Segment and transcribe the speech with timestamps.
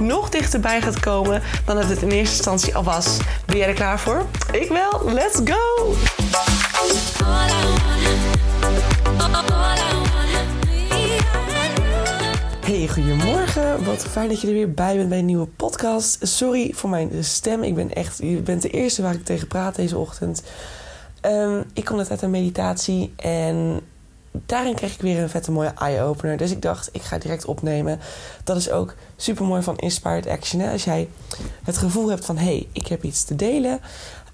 [0.00, 3.16] nog dichterbij gaat komen dan het het in eerste instantie al was.
[3.46, 4.26] Ben jij er klaar voor?
[4.52, 5.12] Ik wel.
[5.12, 5.94] Let's go!
[12.60, 13.84] Hey, goedemorgen.
[13.84, 16.26] Wat fijn dat je er weer bij bent bij een nieuwe podcast.
[16.26, 17.62] Sorry voor mijn stem.
[17.62, 20.42] Ik ben echt, je bent de eerste waar ik tegen praat deze ochtend.
[21.22, 23.80] Um, ik kom net uit een meditatie en
[24.46, 26.36] daarin kreeg ik weer een vette mooie eye-opener.
[26.36, 28.00] Dus ik dacht, ik ga direct opnemen.
[28.44, 30.60] Dat is ook super mooi van Inspired Action.
[30.60, 31.08] Als jij
[31.64, 33.80] het gevoel hebt van, hé, hey, ik heb iets te delen...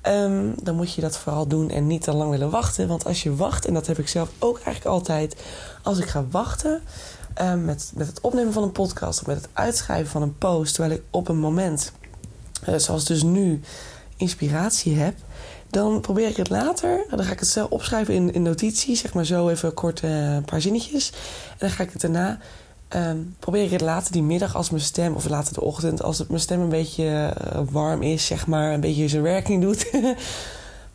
[0.07, 2.89] Um, dan moet je dat vooral doen en niet te lang willen wachten.
[2.89, 5.37] Want als je wacht, en dat heb ik zelf ook eigenlijk altijd...
[5.83, 6.81] als ik ga wachten
[7.41, 9.21] um, met, met het opnemen van een podcast...
[9.21, 10.75] of met het uitschrijven van een post...
[10.75, 11.93] terwijl ik op een moment,
[12.69, 13.61] uh, zoals dus nu,
[14.17, 15.15] inspiratie heb
[15.73, 17.05] dan probeer ik het later.
[17.11, 19.01] Dan ga ik het zelf opschrijven in, in notities.
[19.01, 21.11] Zeg maar zo even kort uh, een paar zinnetjes.
[21.51, 22.39] En dan ga ik het daarna.
[22.97, 26.19] Um, probeer ik het later die middag als mijn stem, of later de ochtend, als
[26.19, 29.91] het, mijn stem een beetje uh, warm is, zeg maar, een beetje zijn werking doet,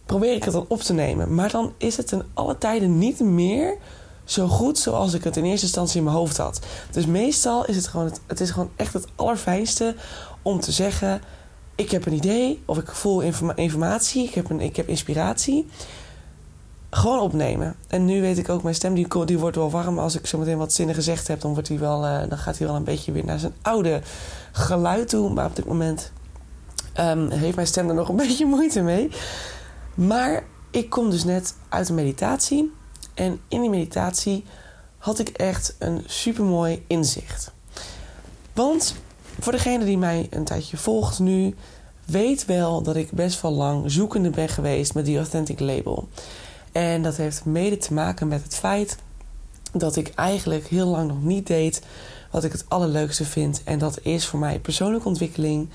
[0.06, 1.36] probeer ik het dan op te nemen.
[1.36, 3.78] Maar dan is het in alle tijden niet meer
[4.24, 6.60] zo goed zoals ik het in eerste instantie in mijn hoofd had.
[6.92, 9.96] Dus meestal is het gewoon, het, het is gewoon echt het allerfijnste
[10.42, 11.22] om te zeggen:
[11.78, 15.68] ik heb een idee of ik voel informa informatie, ik heb, een, ik heb inspiratie.
[16.90, 17.76] Gewoon opnemen.
[17.88, 20.00] En nu weet ik ook, mijn stem die, die wordt wel warm.
[20.00, 22.68] Als ik zo meteen wat zinnen gezegd heb, dan, wordt wel, uh, dan gaat hij
[22.68, 24.02] wel een beetje weer naar zijn oude
[24.52, 25.34] geluid toe.
[25.34, 26.12] Maar op dit moment
[27.00, 29.10] um, heeft mijn stem er nog een beetje moeite mee.
[29.94, 32.74] Maar ik kom dus net uit een meditatie.
[33.14, 34.44] En in die meditatie
[34.98, 37.52] had ik echt een supermooi inzicht.
[38.54, 38.96] Want
[39.40, 41.56] voor degene die mij een tijdje volgt nu,
[42.06, 46.08] weet wel dat ik best wel lang zoekende ben geweest met die Authentic Label.
[46.72, 48.98] En dat heeft mede te maken met het feit
[49.72, 51.82] dat ik eigenlijk heel lang nog niet deed
[52.32, 53.62] wat ik het allerleukste vind.
[53.64, 55.70] En dat is voor mij persoonlijke ontwikkeling,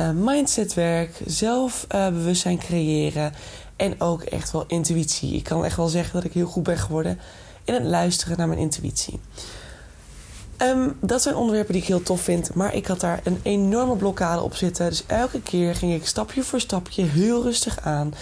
[0.00, 3.32] uh, mindsetwerk, zelfbewustzijn creëren
[3.76, 5.34] en ook echt wel intuïtie.
[5.34, 7.18] Ik kan echt wel zeggen dat ik heel goed ben geworden
[7.64, 9.20] in het luisteren naar mijn intuïtie.
[10.58, 13.96] Um, dat zijn onderwerpen die ik heel tof vind, maar ik had daar een enorme
[13.96, 14.88] blokkade op zitten.
[14.88, 18.14] Dus elke keer ging ik stapje voor stapje heel rustig aan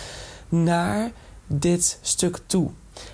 [0.48, 1.10] naar
[1.46, 2.70] dit stuk toe.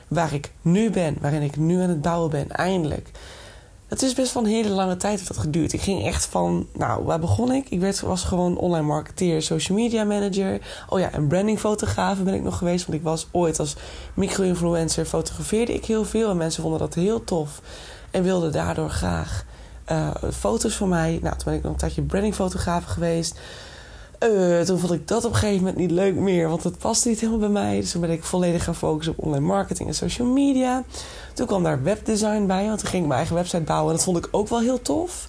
[0.08, 3.10] Waar ik nu ben, waarin ik nu aan het bouwen ben, eindelijk.
[3.88, 5.72] Het is best wel een hele lange tijd dat geduurd.
[5.72, 7.68] Ik ging echt van, nou, waar begon ik?
[7.68, 10.60] Ik werd, was gewoon online marketeer, social media manager.
[10.88, 12.86] Oh ja, en brandingfotograaf ben ik nog geweest.
[12.86, 13.76] Want ik was ooit als
[14.14, 16.30] micro-influencer, fotografeerde ik heel veel.
[16.30, 17.62] En mensen vonden dat heel tof.
[18.10, 19.44] En wilde daardoor graag
[19.92, 21.18] uh, foto's van mij.
[21.22, 23.40] Nou, toen ben ik nog een tijdje brandingfotograaf geweest.
[24.22, 27.08] Uh, toen vond ik dat op een gegeven moment niet leuk meer, want het paste
[27.08, 27.80] niet helemaal bij mij.
[27.80, 30.84] Dus toen ben ik volledig gaan focussen op online marketing en social media.
[31.34, 33.90] Toen kwam daar webdesign bij, want toen ging ik mijn eigen website bouwen.
[33.90, 35.28] En dat vond ik ook wel heel tof.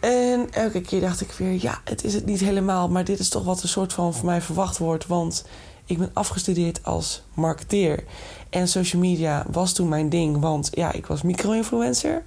[0.00, 3.28] En elke keer dacht ik weer, ja, het is het niet helemaal, maar dit is
[3.28, 5.06] toch wat een soort van van mij verwacht wordt.
[5.06, 5.44] Want
[5.84, 8.04] ik ben afgestudeerd als marketeer.
[8.50, 12.22] En social media was toen mijn ding, want ja, ik was micro-influencer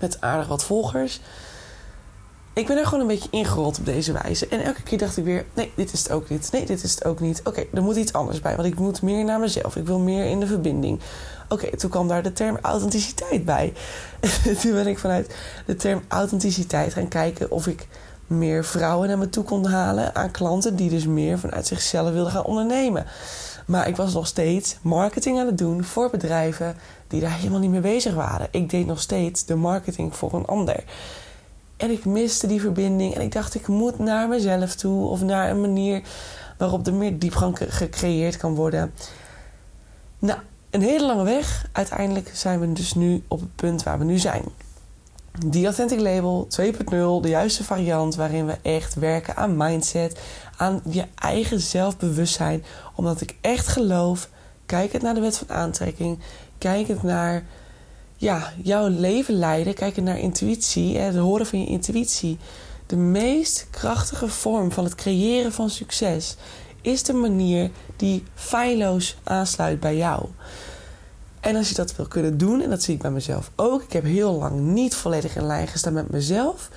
[0.00, 1.20] met aardig wat volgers.
[2.60, 4.48] Ik ben er gewoon een beetje ingerold op deze wijze.
[4.48, 6.48] En elke keer dacht ik weer: nee, dit is het ook niet.
[6.52, 7.40] Nee, dit is het ook niet.
[7.44, 9.76] Oké, er moet iets anders bij, want ik moet meer naar mezelf.
[9.76, 11.00] Ik wil meer in de verbinding.
[11.48, 13.72] Oké, toen kwam daar de term authenticiteit bij.
[14.60, 15.34] toen ben ik vanuit
[15.66, 17.86] de term authenticiteit gaan kijken of ik
[18.26, 22.32] meer vrouwen naar me toe kon halen aan klanten die dus meer vanuit zichzelf wilden
[22.32, 23.06] gaan ondernemen.
[23.66, 26.76] Maar ik was nog steeds marketing aan het doen voor bedrijven
[27.08, 28.48] die daar helemaal niet mee bezig waren.
[28.50, 30.84] Ik deed nog steeds de marketing voor een ander.
[31.80, 35.50] En ik miste die verbinding en ik dacht ik moet naar mezelf toe of naar
[35.50, 36.02] een manier
[36.58, 38.92] waarop er meer diepgang gecreëerd kan worden.
[40.18, 40.38] Nou,
[40.70, 41.68] een hele lange weg.
[41.72, 44.42] Uiteindelijk zijn we dus nu op het punt waar we nu zijn.
[45.46, 46.88] Die Authentic Label 2.0,
[47.22, 50.20] de juiste variant waarin we echt werken aan mindset,
[50.56, 52.64] aan je eigen zelfbewustzijn.
[52.94, 54.28] Omdat ik echt geloof,
[54.66, 56.18] kijk het naar de wet van aantrekking,
[56.58, 57.42] kijk het naar
[58.20, 62.38] ja, jouw leven leiden, kijk het naar intuïtie, het horen van je intuïtie.
[62.86, 66.36] De meest krachtige vorm van het creëren van succes
[66.80, 70.26] is de manier die feilloos aansluit bij jou.
[71.40, 73.92] En als je dat wil kunnen doen, en dat zie ik bij mezelf ook, ik
[73.92, 76.68] heb heel lang niet volledig in lijn gestaan met mezelf,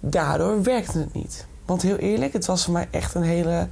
[0.00, 1.46] daardoor werkte het niet.
[1.66, 3.68] Want heel eerlijk, het was voor mij echt een hele.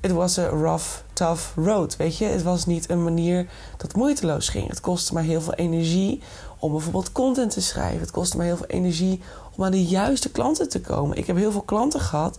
[0.00, 1.96] Het was een rough, tough road.
[1.96, 3.46] Weet je, het was niet een manier
[3.76, 4.68] dat moeiteloos ging.
[4.68, 6.22] Het kostte mij heel veel energie
[6.58, 8.00] om bijvoorbeeld content te schrijven.
[8.00, 9.20] Het kostte mij heel veel energie
[9.56, 11.16] om aan de juiste klanten te komen.
[11.16, 12.38] Ik heb heel veel klanten gehad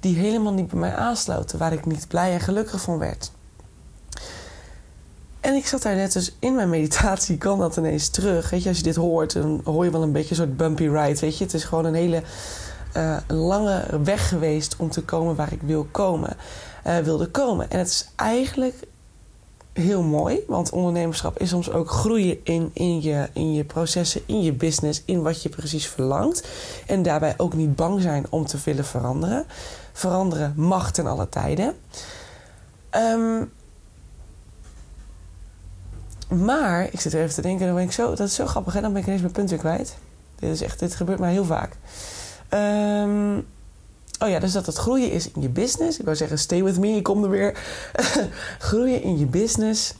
[0.00, 3.30] die helemaal niet bij mij aansloten, waar ik niet blij en gelukkig van werd.
[5.40, 8.50] En ik zat daar net dus in mijn meditatie, kwam dat ineens terug.
[8.50, 10.88] Weet je, als je dit hoort, dan hoor je wel een beetje een soort bumpy
[10.88, 11.20] ride.
[11.20, 12.22] Weet je, het is gewoon een hele
[12.96, 16.36] uh, lange weg geweest om te komen waar ik wil komen,
[16.86, 17.70] uh, wilde komen.
[17.70, 18.74] En het is eigenlijk
[19.72, 24.42] heel mooi, want ondernemerschap is soms ook groeien in, in, je, in je processen, in
[24.42, 26.48] je business, in wat je precies verlangt.
[26.86, 29.44] En daarbij ook niet bang zijn om te willen veranderen.
[29.92, 31.74] Veranderen mag ten alle tijden.
[32.90, 33.52] Um,
[36.28, 38.72] maar, ik zit er even te denken, dan ben ik zo, dat is zo grappig,
[38.72, 38.80] hè?
[38.80, 39.96] dan ben ik ineens mijn punt weer kwijt.
[40.38, 41.76] Dit, is echt, dit gebeurt mij heel vaak.
[42.50, 43.46] Um,
[44.18, 45.98] oh ja, dus dat het groeien is in je business.
[45.98, 47.58] Ik wou zeggen, stay with me, ik kom er weer.
[48.68, 49.94] groeien in je business,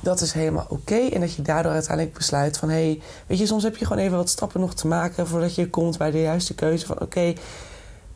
[0.00, 0.98] dat is helemaal oké.
[0.98, 2.68] En dat je daardoor uiteindelijk besluit van...
[2.68, 5.26] hé, hey, weet je, soms heb je gewoon even wat stappen nog te maken...
[5.26, 7.00] voordat je komt bij de juiste keuze van...
[7.00, 7.32] oké,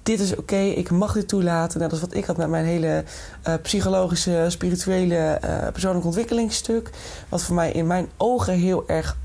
[0.02, 1.80] dit is oké, ik mag dit toelaten.
[1.80, 3.04] Net als wat ik had met mijn hele
[3.48, 6.90] uh, psychologische, spirituele, uh, persoonlijke ontwikkelingsstuk.
[7.28, 9.16] Wat voor mij in mijn ogen heel erg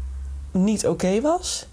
[0.52, 1.68] niet oké was.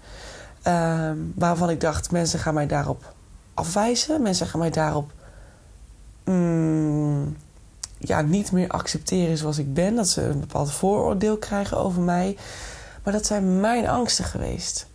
[0.67, 3.14] Uh, waarvan ik dacht, mensen gaan mij daarop
[3.55, 4.21] afwijzen.
[4.21, 5.11] Mensen gaan mij daarop
[6.23, 7.35] mm,
[7.97, 9.95] ja, niet meer accepteren zoals ik ben.
[9.95, 12.37] Dat ze een bepaald vooroordeel krijgen over mij.
[13.03, 14.87] Maar dat zijn mijn angsten geweest.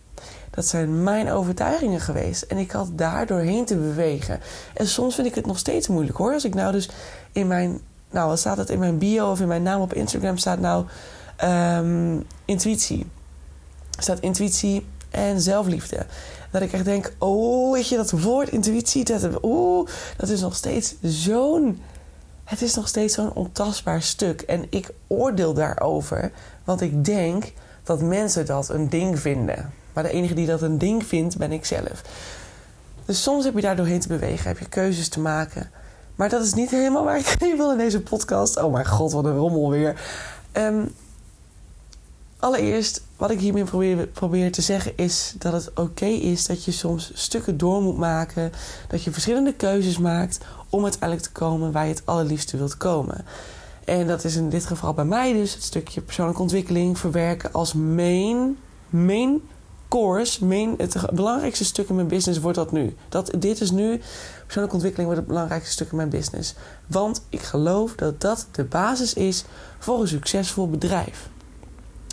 [0.50, 2.42] Dat zijn mijn overtuigingen geweest.
[2.42, 4.40] En ik had daar doorheen te bewegen.
[4.74, 6.32] En soms vind ik het nog steeds moeilijk hoor.
[6.32, 6.90] Als ik nou dus
[7.32, 7.80] in mijn.
[8.10, 10.84] Nou, wat staat het in mijn bio of in mijn naam op Instagram staat nou
[11.44, 13.06] um, intuïtie.
[13.98, 16.06] Staat intuïtie en zelfliefde.
[16.50, 20.56] Dat ik echt denk, oh, weet je, dat woord intuïtie, dat, oh, dat is nog
[20.56, 21.82] steeds zo'n.
[22.44, 24.41] Het is nog steeds zo'n ontastbaar stuk.
[24.41, 26.32] En ik oordeel daarover,
[26.64, 27.52] want ik denk
[27.82, 29.73] dat mensen dat een ding vinden.
[29.93, 32.02] Maar de enige die dat een ding vindt, ben ik zelf.
[33.05, 35.70] Dus soms heb je daar doorheen te bewegen, heb je keuzes te maken.
[36.14, 38.56] Maar dat is niet helemaal waar ik heen wil in deze podcast.
[38.56, 40.00] Oh mijn god, wat een rommel weer.
[40.52, 40.94] Um,
[42.40, 46.72] allereerst, wat ik hiermee probeer, probeer te zeggen, is dat het oké is dat je
[46.72, 48.52] soms stukken door moet maken.
[48.88, 50.38] Dat je verschillende keuzes maakt
[50.70, 53.25] om uiteindelijk te komen waar je het allerliefste wilt komen.
[53.84, 57.72] En dat is in dit geval bij mij dus het stukje persoonlijke ontwikkeling verwerken als
[57.72, 58.58] main,
[58.88, 59.40] main
[59.88, 62.96] course, main, het belangrijkste stuk in mijn business wordt dat nu.
[63.08, 64.00] Dat, dit is nu,
[64.42, 66.54] persoonlijke ontwikkeling wordt het belangrijkste stuk in mijn business.
[66.87, 69.44] Want ik geloof dat dat de basis is
[69.78, 71.28] voor een succesvol bedrijf.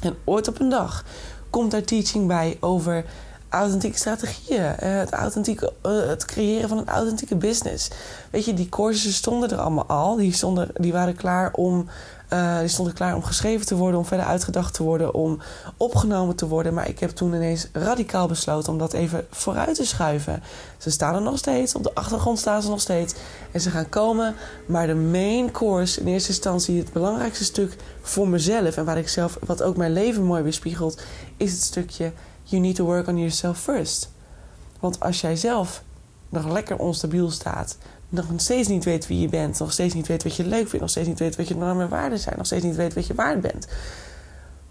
[0.02, 1.04] En ooit op een dag
[1.50, 3.06] komt daar teaching bij over
[3.50, 4.64] authentieke strategieën.
[4.64, 7.90] Eh, het, authentieke, eh, het creëren van een authentieke business.
[8.32, 10.16] Weet je, die courses stonden er allemaal al.
[10.16, 11.88] Die, stonden, die waren klaar om
[12.34, 15.40] uh, die stonden klaar om geschreven te worden, om verder uitgedacht te worden, om
[15.78, 16.74] opgenomen te worden.
[16.74, 20.44] Maar ik heb toen ineens radicaal besloten om dat even vooruit te schuiven.
[20.78, 23.16] Ze staan er nog steeds, op de achtergrond staan ze nog steeds.
[23.52, 24.36] En ze gaan komen.
[24.66, 28.78] Maar de main course, in eerste instantie het belangrijkste stuk voor mezelf.
[28.78, 31.02] En waar ik zelf, wat ook mijn leven mooi weerspiegelt,
[31.38, 32.12] is het stukje
[32.44, 34.10] You need to work on yourself first.
[34.80, 35.84] Want als jij zelf
[36.30, 37.78] nog lekker onstabiel staat,
[38.10, 40.80] nog steeds niet weet wie je bent, nog steeds niet weet wat je leuk vindt,
[40.80, 43.08] nog steeds niet weet wat je normen en waarden zijn, nog steeds niet weet wat
[43.08, 43.68] je waard bent,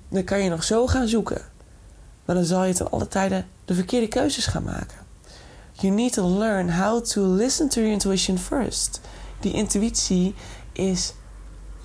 [0.09, 1.43] dan kan je nog zo gaan zoeken.
[2.25, 4.97] Maar dan zal je ten alle tijden de verkeerde keuzes gaan maken.
[5.73, 9.01] You need to learn how to listen to your intuition first.
[9.41, 10.35] Die intuïtie
[10.73, 11.15] is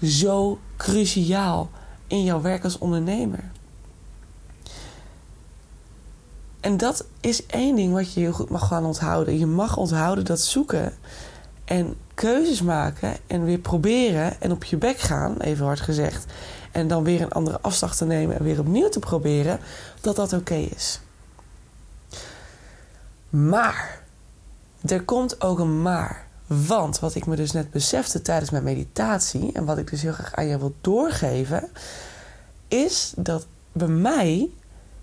[0.03, 1.69] zo cruciaal
[2.07, 3.51] in jouw werk als ondernemer.
[6.59, 9.39] En dat is één ding wat je heel goed mag gaan onthouden.
[9.39, 10.93] Je mag onthouden dat zoeken
[11.71, 16.25] en keuzes maken en weer proberen en op je bek gaan, even hard gezegd.
[16.71, 19.59] En dan weer een andere afslag te nemen en weer opnieuw te proberen,
[20.01, 20.99] dat dat oké is.
[23.29, 24.01] Maar,
[24.85, 26.27] er komt ook een maar.
[26.47, 30.13] Want wat ik me dus net besefte tijdens mijn meditatie en wat ik dus heel
[30.13, 31.69] graag aan jou wil doorgeven,
[32.67, 34.49] is dat bij mij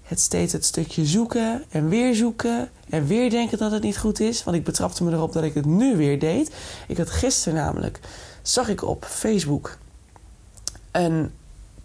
[0.08, 4.20] het steeds het stukje zoeken en weer zoeken en weer denken dat het niet goed
[4.20, 4.44] is.
[4.44, 6.54] Want ik betrapte me erop dat ik het nu weer deed.
[6.86, 8.00] Ik had gisteren namelijk,
[8.42, 9.78] zag ik op Facebook
[10.90, 11.32] een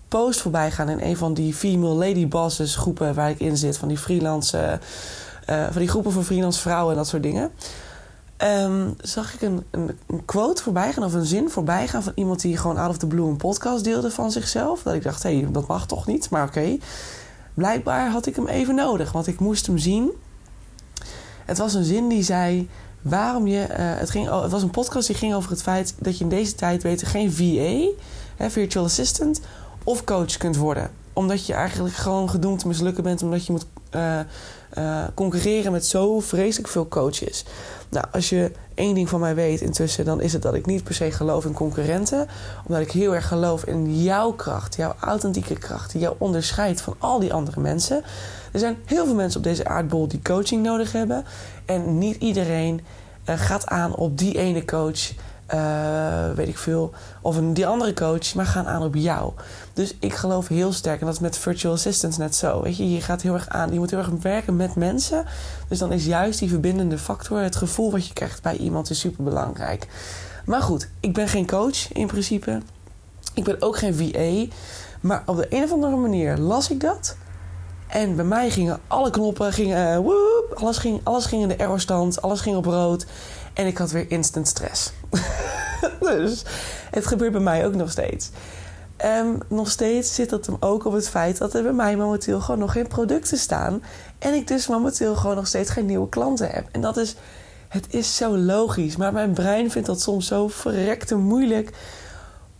[0.07, 3.77] post voorbij gaan in een van die female lady bosses groepen waar ik in zit.
[3.77, 4.79] Van die freelance,
[5.49, 7.51] uh, van die groepen voor freelance vrouwen en dat soort dingen.
[8.37, 12.11] Um, zag ik een, een, een, quote voorbij gaan of een zin voorbij gaan van
[12.15, 14.83] iemand die gewoon out of the blue een podcast deelde van zichzelf.
[14.83, 16.77] Dat ik dacht, hé, hey, dat mag toch niet, maar oké.
[17.53, 20.11] Blijkbaar had ik hem even nodig, want ik moest hem zien.
[21.45, 22.69] Het was een zin die zei
[23.01, 23.61] waarom je.
[23.61, 26.29] eh, het, ging, het was een podcast die ging over het feit dat je in
[26.29, 28.01] deze tijd beter geen VA,
[28.35, 29.41] hè, virtual assistant,
[29.83, 30.91] of coach kunt worden.
[31.13, 34.19] Omdat je eigenlijk gewoon gedoemd te mislukken bent, omdat je moet eh,
[34.73, 37.45] eh, concurreren met zo vreselijk veel coaches.
[37.89, 40.83] Nou, als je één ding van mij weet intussen, dan is het dat ik niet
[40.83, 42.27] per se geloof in concurrenten.
[42.65, 46.95] Omdat ik heel erg geloof in jouw kracht, jouw authentieke kracht, die jou onderscheidt van
[46.97, 48.03] al die andere mensen.
[48.51, 51.25] Er zijn heel veel mensen op deze aardbol die coaching nodig hebben.
[51.65, 52.81] En niet iedereen
[53.23, 55.11] eh, gaat aan op die ene coach,
[55.45, 59.33] eh, weet ik veel, of een, die andere coach, maar gaan aan op jou.
[59.73, 62.61] Dus ik geloof heel sterk, en dat is met virtual assistants net zo.
[62.61, 65.25] Weet je, je gaat heel erg aan, je moet heel erg werken met mensen.
[65.67, 68.99] Dus dan is juist die verbindende factor, het gevoel wat je krijgt bij iemand, is
[68.99, 69.87] super belangrijk.
[70.45, 72.61] Maar goed, ik ben geen coach in principe.
[73.33, 74.55] Ik ben ook geen VA.
[75.01, 77.15] Maar op de een of andere manier las ik dat.
[77.87, 81.55] En bij mij gingen alle knoppen, gingen, eh, woep, alles, ging, alles ging in de
[81.55, 83.05] errorstand, alles ging op rood.
[83.53, 84.91] En ik had weer instant stress.
[85.99, 86.43] dus
[86.91, 88.29] het gebeurt bij mij ook nog steeds.
[88.97, 92.39] Ehm, nog steeds zit dat hem ook op het feit dat er bij mij momenteel
[92.39, 93.83] gewoon nog geen producten staan.
[94.19, 96.67] En ik dus momenteel gewoon nog steeds geen nieuwe klanten heb.
[96.71, 97.15] En dat is,
[97.67, 98.95] het is zo logisch.
[98.95, 101.69] Maar mijn brein vindt dat soms zo verrekte moeilijk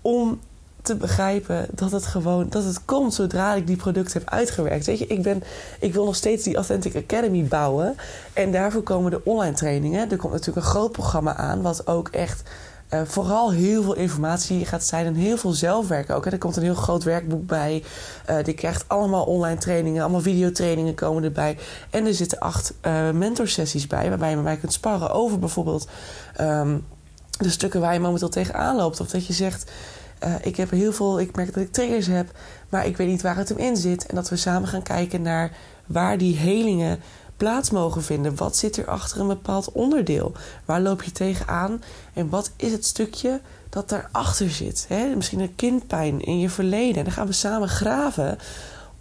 [0.01, 0.39] om
[0.83, 4.85] te begrijpen dat het gewoon dat het komt zodra ik die producten heb uitgewerkt.
[4.85, 5.43] Weet je, ik, ben,
[5.79, 7.95] ik wil nog steeds die Authentic Academy bouwen.
[8.33, 10.11] En daarvoor komen de online trainingen.
[10.11, 12.43] Er komt natuurlijk een groot programma aan, wat ook echt
[12.93, 16.25] uh, vooral heel veel informatie gaat zijn en heel veel zelfwerk ook.
[16.25, 16.31] Hè.
[16.31, 17.83] Er komt een heel groot werkboek bij.
[18.29, 21.57] Uh, die krijgt allemaal online trainingen, allemaal videotrainingen komen erbij.
[21.89, 25.87] En er zitten acht uh, mentorsessies bij, waarbij je met mij kunt sparren over bijvoorbeeld
[26.41, 26.85] um,
[27.37, 28.99] de stukken waar je momenteel tegenaan loopt.
[28.99, 29.71] Of dat je zegt.
[30.25, 32.31] Uh, ik heb heel veel, ik merk dat ik triggers heb,
[32.69, 34.05] maar ik weet niet waar het hem in zit.
[34.05, 35.51] En dat we samen gaan kijken naar
[35.85, 36.99] waar die helingen
[37.37, 38.35] plaats mogen vinden.
[38.35, 40.31] Wat zit er achter een bepaald onderdeel?
[40.65, 41.83] Waar loop je tegenaan?
[42.13, 44.87] En wat is het stukje dat daarachter zit?
[45.15, 46.97] Misschien een kindpijn in je verleden.
[46.97, 48.37] En dan gaan we samen graven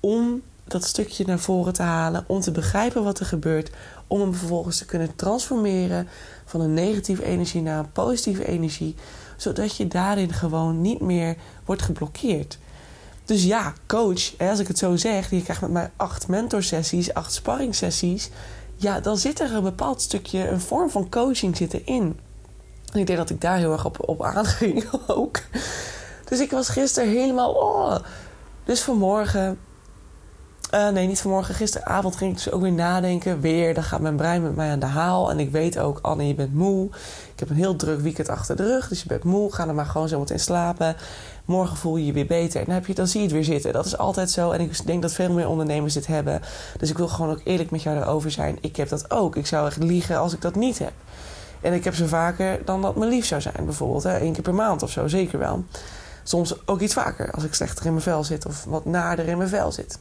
[0.01, 3.71] om dat stukje naar voren te halen, om te begrijpen wat er gebeurt,
[4.07, 6.09] om hem vervolgens te kunnen transformeren
[6.45, 8.95] van een negatieve energie naar een positieve energie,
[9.43, 12.59] zodat je daarin gewoon niet meer wordt geblokkeerd.
[13.25, 17.33] Dus ja, coach, als ik het zo zeg, je krijgt met mij acht mentorsessies, acht
[17.33, 18.31] sparringssessies.
[18.77, 22.19] Ja, dan zit er een bepaald stukje, een vorm van coaching zit erin.
[22.93, 25.41] En ik denk dat ik daar heel erg op, op aanging ook.
[26.25, 27.53] Dus ik was gisteren helemaal.
[27.53, 27.97] Oh.
[28.65, 29.59] Dus vanmorgen.
[30.75, 31.55] Uh, nee, niet vanmorgen.
[31.55, 33.41] Gisteravond ging ik dus ook weer nadenken.
[33.41, 35.31] Weer, dan gaat mijn brein met mij aan de haal.
[35.31, 36.87] En ik weet ook, Anne, je bent moe.
[37.33, 38.89] Ik heb een heel druk weekend achter de rug.
[38.89, 39.55] Dus je bent moe.
[39.55, 40.97] Ga er maar gewoon zo meteen slapen.
[41.45, 42.61] Morgen voel je je weer beter.
[42.61, 43.73] En dan, heb je, dan zie je het weer zitten.
[43.73, 44.51] Dat is altijd zo.
[44.51, 46.41] En ik denk dat veel meer ondernemers dit hebben.
[46.79, 48.59] Dus ik wil gewoon ook eerlijk met jou erover zijn.
[48.61, 49.37] Ik heb dat ook.
[49.37, 50.93] Ik zou echt liegen als ik dat niet heb.
[51.61, 54.03] En ik heb ze vaker dan dat me lief zou zijn, bijvoorbeeld.
[54.03, 54.21] Hè?
[54.21, 55.65] Eén keer per maand of zo, zeker wel.
[56.23, 59.37] Soms ook iets vaker als ik slechter in mijn vel zit of wat nader in
[59.37, 59.99] mijn vel zit.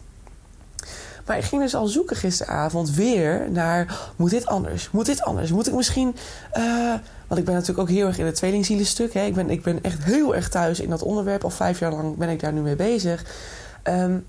[1.31, 3.99] Maar ik ging dus al zoeken gisteravond weer naar...
[4.15, 4.91] moet dit anders?
[4.91, 5.51] Moet dit anders?
[5.51, 6.15] Moet ik misschien...
[6.57, 6.93] Uh,
[7.27, 9.13] want ik ben natuurlijk ook heel erg in het tweelingzielenstuk.
[9.13, 9.25] Hè?
[9.25, 11.43] Ik, ben, ik ben echt heel erg thuis in dat onderwerp.
[11.43, 13.25] Al vijf jaar lang ben ik daar nu mee bezig.
[13.83, 14.25] Um,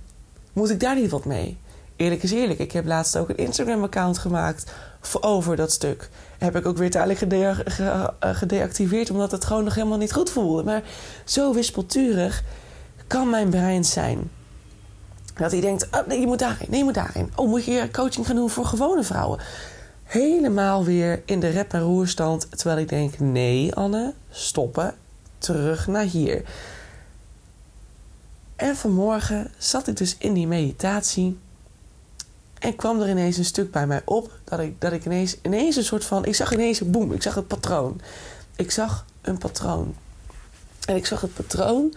[0.52, 1.58] moet ik daar niet wat mee?
[1.96, 2.58] Eerlijk is eerlijk.
[2.58, 4.72] Ik heb laatst ook een Instagram-account gemaakt
[5.20, 6.08] over dat stuk.
[6.38, 7.18] Heb ik ook weer tijdelijk
[7.64, 9.10] ge gedeactiveerd...
[9.10, 10.62] omdat het gewoon nog helemaal niet goed voelde.
[10.62, 10.82] Maar
[11.24, 12.42] zo wispelturig
[13.06, 14.30] kan mijn brein zijn...
[15.34, 17.32] Dat hij denkt, oh, nee, je moet daarin, nee, je moet daarin.
[17.34, 19.40] Oh, moet je coaching gaan doen voor gewone vrouwen?
[20.02, 22.58] Helemaal weer in de rep- en roerstand.
[22.58, 24.94] Terwijl ik denk, nee Anne, stoppen.
[25.38, 26.42] Terug naar hier.
[28.56, 31.38] En vanmorgen zat ik dus in die meditatie.
[32.58, 34.38] En kwam er ineens een stuk bij mij op.
[34.44, 36.24] Dat ik, dat ik ineens, ineens een soort van...
[36.24, 37.12] Ik zag ineens een boem.
[37.12, 38.00] Ik zag het patroon.
[38.56, 39.94] Ik zag een patroon.
[40.86, 41.94] En ik zag het patroon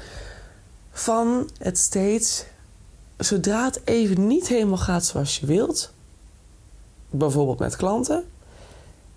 [0.91, 2.43] van het steeds
[3.17, 5.93] zodra het even niet helemaal gaat zoals je wilt,
[7.09, 8.23] bijvoorbeeld met klanten,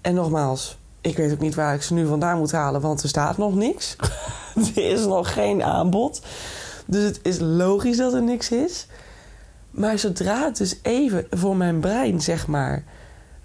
[0.01, 3.09] en nogmaals, ik weet ook niet waar ik ze nu vandaan moet halen, want er
[3.09, 3.97] staat nog niks.
[4.75, 6.23] er is nog geen aanbod.
[6.85, 8.87] Dus het is logisch dat er niks is.
[9.71, 12.85] Maar zodra het dus even voor mijn brein, zeg maar,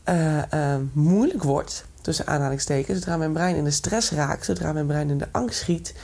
[0.10, 4.86] uh, uh, moeilijk wordt, tussen aanhalingstekens, zodra mijn brein in de stress raakt, zodra mijn
[4.86, 5.96] brein in de angst schiet,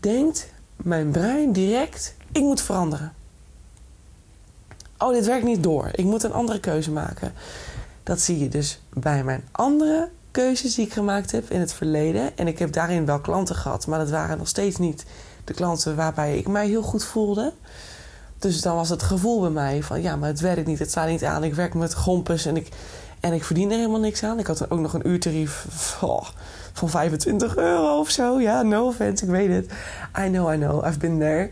[0.00, 3.12] denkt mijn brein direct: ik moet veranderen.
[4.98, 5.88] Oh, dit werkt niet door.
[5.92, 7.32] Ik moet een andere keuze maken.
[8.02, 12.36] Dat zie je dus bij mijn andere keuzes die ik gemaakt heb in het verleden.
[12.36, 15.04] En ik heb daarin wel klanten gehad, maar dat waren nog steeds niet
[15.44, 17.52] de klanten waarbij ik mij heel goed voelde.
[18.38, 21.08] Dus dan was het gevoel bij mij van ja, maar het werkt niet, het staat
[21.08, 21.44] niet aan.
[21.44, 22.68] Ik werk met gompes en ik,
[23.20, 24.38] En ik verdien er helemaal niks aan.
[24.38, 25.66] Ik had er ook nog een uurtarief
[26.72, 28.40] van 25 euro of zo.
[28.40, 29.72] Ja, no offense, ik weet het.
[30.26, 31.50] I know, I know, I've been there.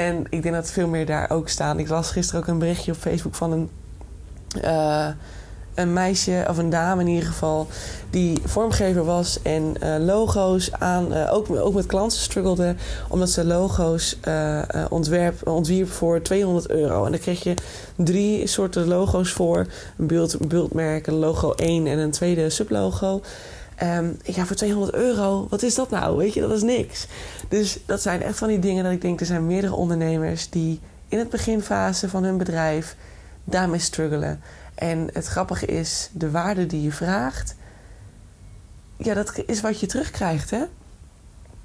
[0.00, 1.78] En ik denk dat veel meer daar ook staan.
[1.78, 3.70] Ik las gisteren ook een berichtje op Facebook van een...
[4.64, 5.08] Uh,
[5.74, 7.66] een meisje, of een dame in ieder geval,
[8.10, 12.74] die vormgever was en uh, logo's aan, uh, ook, ook met klanten struggelde,
[13.08, 14.18] omdat ze logo's
[14.88, 17.04] ontwerp, ontwierp voor 200 euro.
[17.04, 17.54] En dan kreeg je
[17.96, 19.66] drie soorten logo's voor:
[19.98, 23.20] een beeld, beeldmerk, een logo 1 en een tweede sublogo.
[23.82, 26.16] Um, ja, voor 200 euro, wat is dat nou?
[26.16, 27.06] Weet je, dat is niks.
[27.48, 30.80] Dus dat zijn echt van die dingen dat ik denk, er zijn meerdere ondernemers die
[31.08, 32.96] in het beginfase van hun bedrijf
[33.44, 34.40] daarmee struggelen.
[34.74, 37.54] En het grappige is, de waarde die je vraagt,
[38.96, 40.64] ja, dat is wat je terugkrijgt, hè?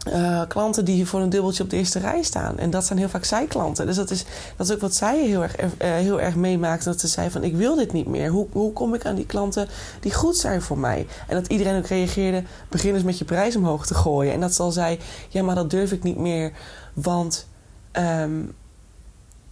[0.07, 2.57] Uh, klanten die voor een dubbeltje op de eerste rij staan.
[2.57, 3.85] En dat zijn heel vaak zijklanten.
[3.85, 6.83] Dus dat is, dat is ook wat zij heel erg, uh, heel erg meemaakt.
[6.83, 8.29] Dat ze zei van, ik wil dit niet meer.
[8.29, 9.67] Hoe, hoe kom ik aan die klanten
[9.99, 11.07] die goed zijn voor mij?
[11.27, 14.33] En dat iedereen ook reageerde, begin eens met je prijs omhoog te gooien.
[14.33, 16.51] En dat ze zei, ja, maar dat durf ik niet meer.
[16.93, 17.47] Want
[17.93, 18.55] um,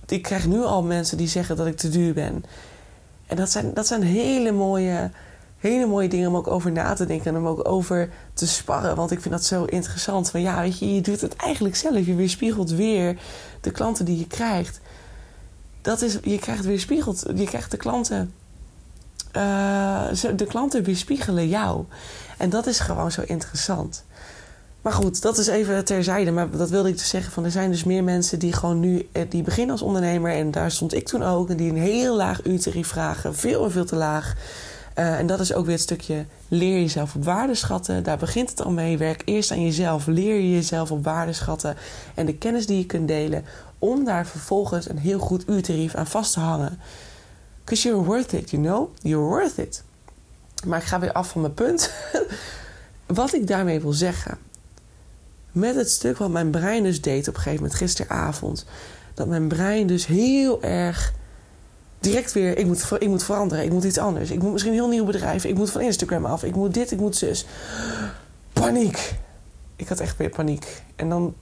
[0.07, 2.43] ik krijg nu al mensen die zeggen dat ik te duur ben.
[3.27, 5.11] En dat zijn, dat zijn hele mooie,
[5.63, 8.95] hele mooie dingen om ook over na te denken en om ook over te sparren.
[8.95, 10.29] Want ik vind dat zo interessant.
[10.29, 12.05] Van ja, weet je, je doet het eigenlijk zelf.
[12.05, 13.17] Je weerspiegelt weer
[13.61, 14.79] de klanten die je krijgt.
[15.81, 18.33] Dat is, je krijgt weerspiegeld, je krijgt de klanten.
[19.37, 21.85] Uh, de klanten weerspiegelen jou.
[22.37, 24.03] En dat is gewoon zo interessant.
[24.81, 26.31] Maar goed, dat is even terzijde.
[26.31, 27.31] Maar dat wilde ik dus zeggen.
[27.31, 30.31] Van, er zijn dus meer mensen die gewoon nu eh, die beginnen als ondernemer.
[30.31, 31.49] En daar stond ik toen ook.
[31.49, 33.35] En die een heel laag uurtarief vragen.
[33.35, 34.35] Veel en veel te laag.
[34.99, 38.03] Uh, en dat is ook weer het stukje leer jezelf op waarde schatten.
[38.03, 38.97] Daar begint het al mee.
[38.97, 40.05] Werk eerst aan jezelf.
[40.05, 41.75] Leer je jezelf op waarde schatten.
[42.15, 43.45] En de kennis die je kunt delen.
[43.79, 46.79] Om daar vervolgens een heel goed uurtarief aan vast te hangen.
[47.59, 48.89] Because you're worth it, you know?
[49.01, 49.83] You're worth it.
[50.65, 51.91] Maar ik ga weer af van mijn punt.
[53.05, 54.37] Wat ik daarmee wil zeggen
[55.53, 58.65] met het stuk wat mijn brein dus deed op een gegeven moment gisteravond.
[59.13, 61.13] Dat mijn brein dus heel erg
[62.03, 64.31] direct weer, ik moet, ik moet veranderen, ik moet iets anders.
[64.31, 66.91] Ik moet misschien een heel nieuw bedrijf, ik moet van Instagram af, ik moet dit,
[66.91, 67.45] ik moet zus.
[68.53, 69.13] Paniek.
[69.75, 70.83] Ik had echt weer paniek.
[70.95, 71.33] En dan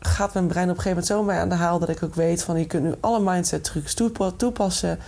[0.00, 2.14] gaat mijn brein op een gegeven moment zo mee aan de haal dat ik ook
[2.14, 3.94] weet van je kunt nu alle mindset trucs
[4.36, 4.98] toepassen.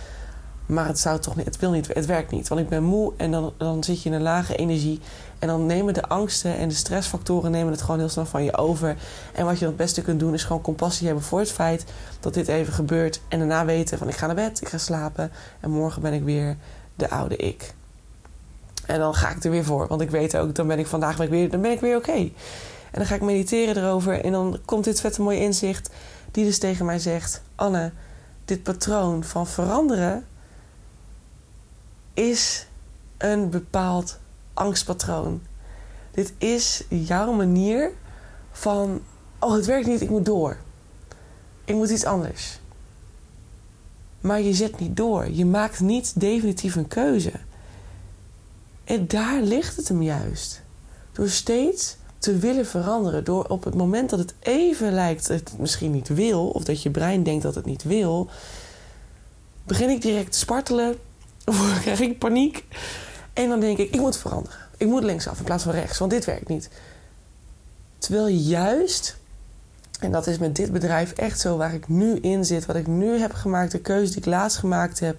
[0.65, 2.47] Maar het zou toch niet, het wil niet, het werkt niet.
[2.47, 4.99] Want ik ben moe en dan, dan zit je in een lage energie.
[5.39, 8.57] En dan nemen de angsten en de stressfactoren nemen het gewoon heel snel van je
[8.57, 8.97] over.
[9.33, 11.85] En wat je het beste kunt doen is gewoon compassie hebben voor het feit
[12.19, 13.21] dat dit even gebeurt.
[13.27, 15.31] En daarna weten van ik ga naar bed, ik ga slapen.
[15.59, 16.57] En morgen ben ik weer
[16.95, 17.73] de oude ik.
[18.85, 19.87] En dan ga ik er weer voor.
[19.87, 22.11] Want ik weet ook, dan ben ik vandaag weer, dan ben ik weer oké.
[22.91, 24.23] En dan ga ik mediteren erover.
[24.23, 25.89] En dan komt dit vette mooie inzicht.
[26.31, 27.91] Die dus tegen mij zegt: Anne,
[28.45, 30.25] dit patroon van veranderen
[32.13, 32.67] is
[33.17, 34.19] een bepaald
[34.53, 35.41] angstpatroon.
[36.11, 37.91] Dit is jouw manier
[38.51, 39.01] van:
[39.39, 40.57] oh, het werkt niet, ik moet door.
[41.65, 42.59] Ik moet iets anders.
[44.21, 45.29] Maar je zet niet door.
[45.29, 47.31] Je maakt niet definitief een keuze.
[48.83, 50.61] En daar ligt het hem juist.
[51.11, 53.23] Door steeds te willen veranderen.
[53.23, 56.81] Door op het moment dat het even lijkt dat het misschien niet wil, of dat
[56.81, 58.29] je brein denkt dat het niet wil,
[59.63, 60.95] begin ik direct te spartelen,
[61.81, 62.65] krijg ik paniek.
[63.33, 64.59] En dan denk ik, ik moet veranderen.
[64.77, 66.69] Ik moet linksaf in plaats van rechts, want dit werkt niet.
[67.97, 69.17] Terwijl juist,
[69.99, 72.87] en dat is met dit bedrijf echt zo waar ik nu in zit, wat ik
[72.87, 75.17] nu heb gemaakt, de keuze die ik laatst gemaakt heb,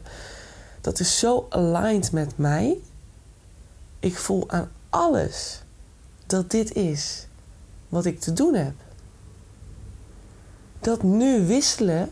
[0.80, 2.78] dat is zo aligned met mij.
[4.00, 5.62] Ik voel aan alles
[6.26, 7.26] dat dit is
[7.88, 8.74] wat ik te doen heb.
[10.80, 12.10] Dat nu wisselen,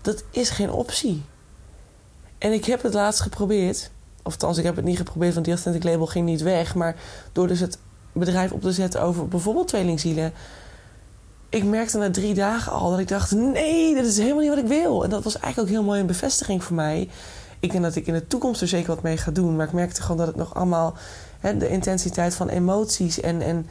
[0.00, 1.22] dat is geen optie.
[2.42, 3.90] En ik heb het laatst geprobeerd.
[4.22, 6.74] Of althans, ik heb het niet geprobeerd, want die authentic label ging niet weg.
[6.74, 6.96] Maar
[7.32, 7.78] door dus het
[8.12, 10.32] bedrijf op te zetten over bijvoorbeeld tweelingzielen.
[11.48, 14.58] Ik merkte na drie dagen al dat ik dacht: nee, dit is helemaal niet wat
[14.58, 15.04] ik wil.
[15.04, 17.08] En dat was eigenlijk ook heel mooi een bevestiging voor mij.
[17.60, 19.56] Ik denk dat ik in de toekomst er zeker wat mee ga doen.
[19.56, 20.94] Maar ik merkte gewoon dat het nog allemaal.
[21.40, 23.66] Hè, de intensiteit van emoties en, en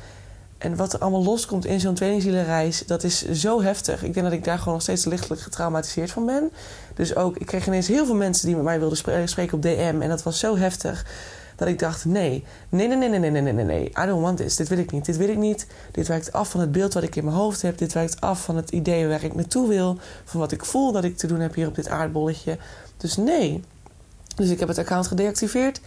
[0.62, 4.04] en wat er allemaal loskomt in zo'n tweelingzielenreis, dat is zo heftig.
[4.04, 6.52] Ik denk dat ik daar gewoon nog steeds lichtelijk getraumatiseerd van ben.
[6.96, 9.98] Dus ook, ik kreeg ineens heel veel mensen die met mij wilden spreken op DM.
[10.00, 11.06] En dat was zo heftig
[11.56, 13.86] dat ik dacht: nee, nee, nee, nee, nee, nee, nee, nee, nee.
[13.86, 14.56] I don't want this.
[14.56, 15.06] Dit wil ik niet.
[15.06, 15.68] Dit wil ik niet.
[15.92, 17.78] Dit wijkt af van het beeld wat ik in mijn hoofd heb.
[17.78, 19.98] Dit wijkt af van het idee waar ik naartoe wil.
[20.24, 22.58] Van wat ik voel dat ik te doen heb hier op dit aardbolletje.
[22.98, 23.64] Dus nee.
[24.36, 25.82] Dus ik heb het account gedeactiveerd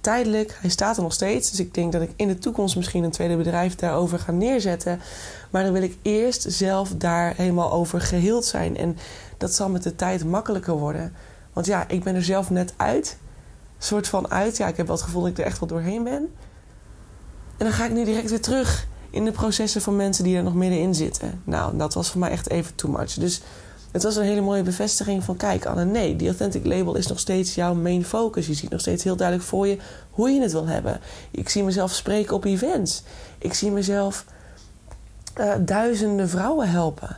[0.00, 0.58] tijdelijk.
[0.60, 1.50] Hij staat er nog steeds.
[1.50, 5.00] Dus ik denk dat ik in de toekomst misschien een tweede bedrijf daarover ga neerzetten.
[5.50, 8.76] Maar dan wil ik eerst zelf daar helemaal over geheeld zijn.
[8.76, 8.96] En
[9.36, 11.12] dat zal met de tijd makkelijker worden.
[11.52, 13.16] Want ja, ik ben er zelf net uit.
[13.78, 14.56] soort van uit.
[14.56, 16.28] Ja, ik heb wel het gevoel dat ik er echt wel doorheen ben.
[17.56, 20.42] En dan ga ik nu direct weer terug in de processen van mensen die er
[20.42, 21.42] nog middenin zitten.
[21.44, 23.12] Nou, dat was voor mij echt even too much.
[23.12, 23.42] Dus
[23.92, 25.36] het was een hele mooie bevestiging van...
[25.36, 28.46] kijk Anne, nee, die Authentic Label is nog steeds jouw main focus.
[28.46, 29.78] Je ziet nog steeds heel duidelijk voor je
[30.10, 31.00] hoe je het wil hebben.
[31.30, 33.02] Ik zie mezelf spreken op events.
[33.38, 34.24] Ik zie mezelf
[35.40, 37.16] uh, duizenden vrouwen helpen.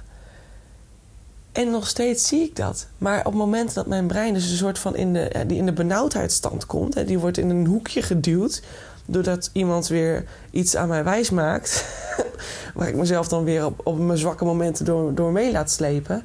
[1.52, 2.86] En nog steeds zie ik dat.
[2.98, 5.66] Maar op het moment dat mijn brein dus een soort van in de, die in
[5.66, 6.94] de benauwdheidsstand komt...
[6.94, 8.62] Hè, die wordt in een hoekje geduwd
[9.06, 11.84] doordat iemand weer iets aan mij wijs maakt...
[12.74, 16.22] waar ik mezelf dan weer op, op mijn zwakke momenten door, door mee laat slepen...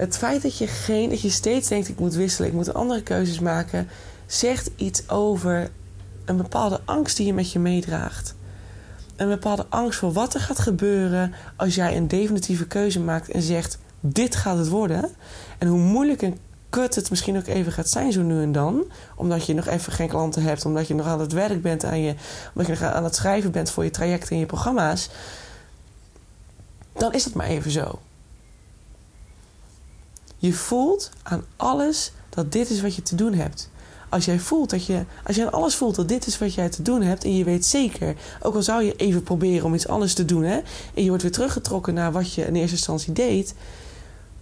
[0.00, 3.02] Het feit dat je, geen, dat je steeds denkt: ik moet wisselen, ik moet andere
[3.02, 3.88] keuzes maken,
[4.26, 5.70] zegt iets over
[6.24, 8.34] een bepaalde angst die je met je meedraagt.
[9.16, 13.42] Een bepaalde angst voor wat er gaat gebeuren als jij een definitieve keuze maakt en
[13.42, 15.10] zegt: dit gaat het worden.
[15.58, 16.38] En hoe moeilijk en
[16.70, 18.84] kut het misschien ook even gaat zijn, zo nu en dan.
[19.16, 22.00] Omdat je nog even geen klanten hebt, omdat je nog aan het werk bent aan
[22.00, 22.14] je,
[22.54, 25.10] omdat je nog aan het schrijven bent voor je trajecten en je programma's.
[26.92, 27.98] Dan is het maar even zo.
[30.40, 33.70] Je voelt aan alles dat dit is wat je te doen hebt.
[34.08, 36.68] Als jij voelt dat je, als je aan alles voelt dat dit is wat jij
[36.68, 39.88] te doen hebt en je weet zeker, ook al zou je even proberen om iets
[39.88, 40.60] anders te doen, hè,
[40.94, 43.54] en je wordt weer teruggetrokken naar wat je in eerste instantie deed,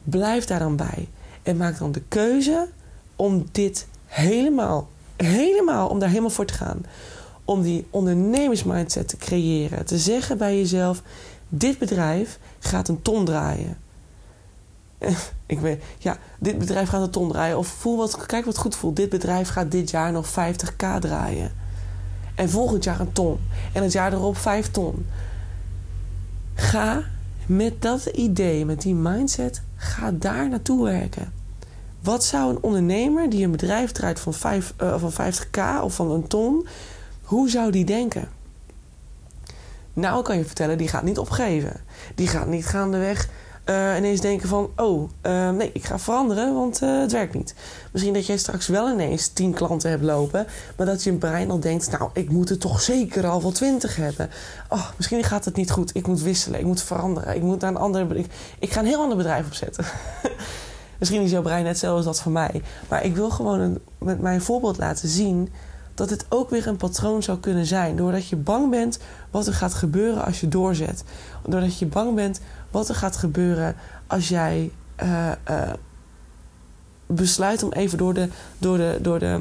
[0.05, 1.09] blijf daar dan bij.
[1.43, 2.69] En maak dan de keuze
[3.17, 6.85] om dit helemaal, helemaal, om daar helemaal voor te gaan.
[7.45, 9.87] Om die ondernemersmindset te creëren.
[9.87, 11.03] Te zeggen bij jezelf:
[11.49, 13.77] dit bedrijf gaat een ton draaien.
[15.47, 17.59] ik weet, ja, dit bedrijf gaat een ton draaien.
[17.59, 18.97] Of voel wat, kijk wat goed voelt.
[18.97, 21.53] Dit bedrijf gaat dit jaar nog 50k draaien.
[22.35, 23.39] En volgend jaar een ton.
[23.73, 25.07] En het jaar erop 5 ton.
[26.55, 27.05] Ga
[27.47, 31.33] met dat idee, met die mindset, ga daar naartoe werken.
[32.01, 35.95] Wat zou een ondernemer die een bedrijf draait van, 5, uh, eh, van 50k of
[35.95, 36.67] van een ton,
[37.23, 38.29] hoe zou die denken?
[39.93, 41.81] Nou, kan je vertellen, die gaat niet opgeven.
[42.15, 43.29] Die gaat niet gaandeweg
[43.71, 44.71] uh, ineens denken van...
[44.77, 47.55] oh, uh, nee, ik ga veranderen, want uh, het werkt niet.
[47.93, 50.47] Misschien dat jij straks wel ineens tien klanten hebt lopen...
[50.77, 51.91] maar dat je brein al denkt...
[51.91, 54.31] nou, ik moet er toch zeker al wel twintig hebben.
[54.69, 55.91] Oh, misschien gaat het niet goed.
[55.95, 57.35] Ik moet wisselen, ik moet veranderen.
[57.35, 58.17] Ik moet naar een ander...
[58.17, 58.27] Ik,
[58.59, 59.85] ik ga een heel ander bedrijf opzetten.
[60.99, 62.63] misschien is jouw brein net als dat van mij.
[62.89, 65.49] Maar ik wil gewoon met mijn voorbeeld laten zien
[65.99, 67.97] dat het ook weer een patroon zou kunnen zijn.
[67.97, 68.99] Doordat je bang bent
[69.31, 71.05] wat er gaat gebeuren als je doorzet.
[71.47, 73.77] Doordat je bang bent wat er gaat gebeuren
[74.07, 74.71] als jij
[75.03, 75.73] uh, uh,
[77.07, 78.29] besluit om even door de,
[78.59, 79.41] door de, door de,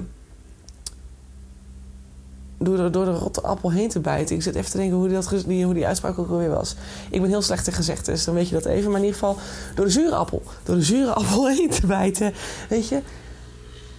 [2.58, 4.36] door de, door de rotte appel heen te bijten.
[4.36, 6.76] Ik zit even te denken hoe die, dat, die, hoe die uitspraak ook alweer was.
[7.10, 8.92] Ik ben heel slecht in gezegd, dus dan weet je dat even.
[8.92, 9.38] Maar in ieder geval
[9.76, 10.44] door de zure appel.
[10.64, 12.34] Door de zure appel heen te bijten.
[12.70, 13.02] Weet je,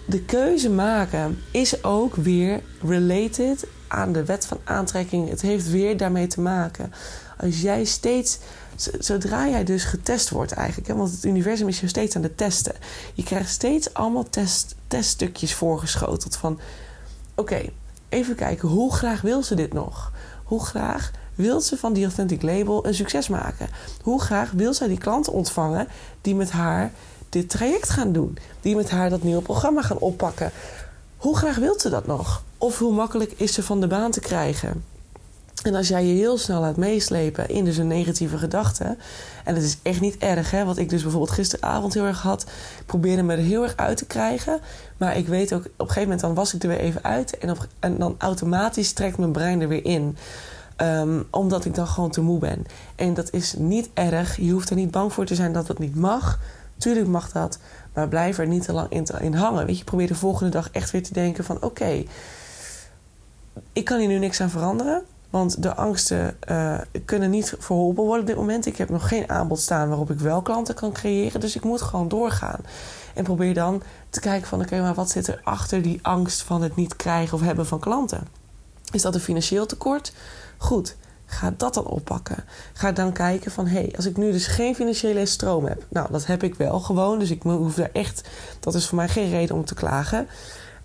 [0.07, 5.29] de keuze maken is ook weer related aan de wet van aantrekking.
[5.29, 6.93] Het heeft weer daarmee te maken.
[7.41, 8.39] Als jij steeds,
[8.99, 12.37] zodra jij dus getest wordt eigenlijk, hè, want het universum is je steeds aan het
[12.37, 12.75] testen.
[13.15, 16.59] Je krijgt steeds allemaal test, teststukjes voorgeschoteld van:
[17.35, 17.71] oké,
[18.09, 20.13] even kijken, hoe graag wil ze dit nog?
[20.45, 23.69] Hoe graag wil ze van die Authentic Label een succes maken?
[24.03, 25.89] Hoe graag wil zij die klanten ontvangen
[26.21, 26.93] die met haar
[27.29, 28.39] dit traject gaan doen?
[28.61, 30.53] Die met haar dat nieuwe programma gaan oppakken?
[31.17, 32.43] Hoe graag wil ze dat nog?
[32.59, 34.85] Of hoe makkelijk is ze van de baan te krijgen?
[35.63, 38.97] En als jij je heel snel laat meeslepen in dus een negatieve gedachte.
[39.45, 40.65] En het is echt niet erg, hè?
[40.65, 42.47] Wat ik dus bijvoorbeeld gisteravond heel erg had.
[42.87, 44.61] Probeerde me er heel erg uit te krijgen.
[44.97, 47.39] Maar ik weet ook, op een gegeven moment dan was ik er weer even uit.
[47.39, 50.17] En, en dan automatisch trekt mijn brein er weer in.
[50.77, 52.65] Um, omdat ik dan gewoon te moe ben.
[52.97, 54.37] En dat is niet erg.
[54.37, 56.39] Je hoeft er niet bang voor te zijn dat het niet mag.
[56.77, 57.59] Tuurlijk mag dat.
[57.95, 59.67] Maar blijf er niet te lang in, in hangen.
[59.67, 61.63] Weet je, probeer de volgende dag echt weer te denken van...
[61.63, 62.05] oké,
[63.73, 65.03] ik kan hier nu niks aan veranderen.
[65.31, 68.67] Want de angsten uh, kunnen niet verholpen worden op dit moment.
[68.67, 71.41] Ik heb nog geen aanbod staan waarop ik wel klanten kan creëren.
[71.41, 72.61] Dus ik moet gewoon doorgaan.
[73.15, 74.61] En probeer dan te kijken van...
[74.61, 77.79] oké, maar wat zit er achter die angst van het niet krijgen of hebben van
[77.79, 78.29] klanten?
[78.93, 80.13] Is dat een financieel tekort?
[80.57, 82.45] Goed, ga dat dan oppakken.
[82.73, 83.67] Ga dan kijken van...
[83.67, 85.85] hé, hey, als ik nu dus geen financiële stroom heb...
[85.89, 87.19] nou, dat heb ik wel gewoon.
[87.19, 88.29] Dus ik hoef daar echt...
[88.61, 90.29] dat is voor mij geen reden om te klagen...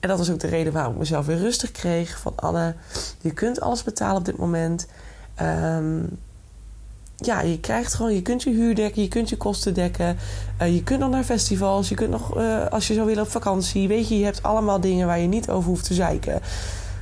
[0.04, 2.20] En dat was ook de reden waarom ik mezelf weer rustig kreeg.
[2.20, 2.76] Van Anne,
[3.22, 4.88] je kunt alles betalen op dit moment.
[5.42, 6.18] Um,
[7.16, 10.18] ja, je krijgt gewoon, je kunt je huur dekken, je kunt je kosten dekken.
[10.62, 13.32] Uh, je kunt nog naar festivals, je kunt nog, uh, als je zou willen, op
[13.32, 13.88] vakantie.
[13.88, 16.42] Weet je, je hebt allemaal dingen waar je niet over hoeft te zeiken.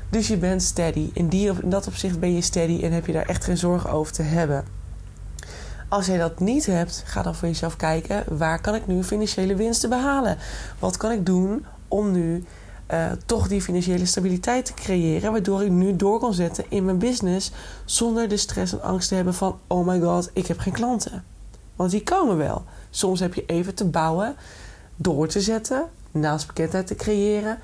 [0.10, 1.10] Dus je bent steady.
[1.14, 3.92] In, die, in dat opzicht ben je steady en heb je daar echt geen zorgen
[3.92, 4.66] over te hebben.
[5.90, 9.56] Als je dat niet hebt, ga dan voor jezelf kijken: waar kan ik nu financiële
[9.56, 10.38] winsten behalen?
[10.80, 12.46] Wat kan ik doen om nu
[12.94, 15.32] uh, toch die financiële stabiliteit te creëren.
[15.32, 17.52] Waardoor ik nu door kan zetten in mijn business.
[17.86, 21.24] Zonder de stress en angst te hebben van: oh my god, ik heb geen klanten.
[21.76, 22.64] Want die komen wel.
[22.90, 24.36] Soms heb je even te bouwen,
[24.96, 27.58] door te zetten, naast bekendheid te creëren.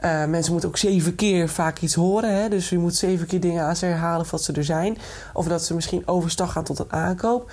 [0.00, 2.34] Uh, mensen moeten ook zeven keer vaak iets horen.
[2.34, 2.48] Hè?
[2.48, 4.98] Dus je moet zeven keer dingen aan ze herhalen of dat ze er zijn.
[5.32, 7.50] Of dat ze misschien overstag gaan tot een aankoop.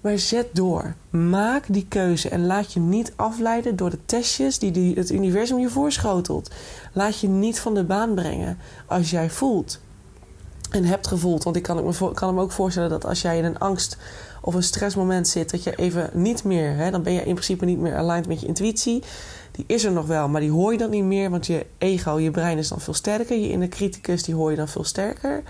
[0.00, 0.94] Maar zet door.
[1.10, 5.68] Maak die keuze en laat je niet afleiden door de testjes die, het universum je
[5.68, 6.50] voorschotelt.
[6.92, 9.80] Laat je niet van de baan brengen als jij voelt
[10.70, 11.44] en hebt gevoeld.
[11.44, 13.96] Want ik kan, me, kan ook voorstellen dat als jij in een angst
[14.40, 17.64] of een stressmoment zit, dat je even niet meer, hè, dan ben je in principe
[17.64, 19.02] niet meer aligned met je intuïtie.
[19.52, 22.18] Die is er nog wel, maar die hoor je dan niet meer, want je ego,
[22.18, 23.38] je brein is dan veel sterker.
[23.38, 25.42] Je inner criticus, die hoor je dan veel sterker.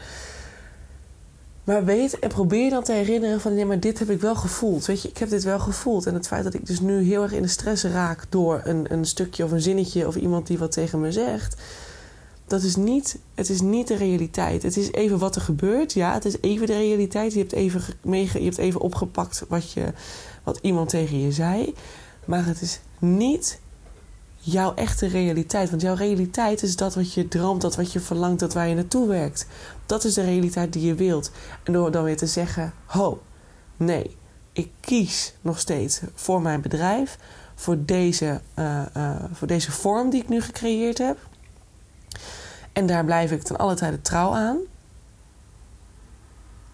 [1.66, 3.54] Maar weet en probeer dan te herinneren van...
[3.54, 4.86] nee, maar dit heb ik wel gevoeld.
[4.86, 6.06] Weet je, ik heb dit wel gevoeld.
[6.06, 8.24] En het feit dat ik dus nu heel erg in de stress raak...
[8.28, 11.62] door een, een stukje of een zinnetje of iemand die wat tegen me zegt...
[12.46, 14.62] dat is niet, het is niet de realiteit.
[14.62, 15.92] Het is even wat er gebeurt.
[15.92, 17.32] Ja, het is even de realiteit.
[17.32, 19.92] Je hebt even, je hebt even opgepakt wat, je,
[20.42, 21.74] wat iemand tegen je zei.
[22.24, 23.58] Maar het is niet
[24.52, 25.70] jouw echte realiteit.
[25.70, 28.74] Want jouw realiteit is dat wat je droomt, dat wat je verlangt, dat waar je
[28.74, 29.46] naartoe werkt.
[29.86, 31.30] Dat is de realiteit die je wilt.
[31.62, 33.22] En door dan weer te zeggen: ho,
[33.76, 34.16] nee,
[34.52, 37.18] ik kies nog steeds voor mijn bedrijf,
[37.54, 41.18] voor deze, uh, uh, voor deze vorm die ik nu gecreëerd heb.
[42.72, 44.58] En daar blijf ik ten alle tijde trouw aan.